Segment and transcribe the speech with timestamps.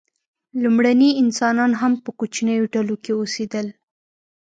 [0.63, 3.67] لومړني انسانان هم په کوچنیو ډلو کې اوسېدل.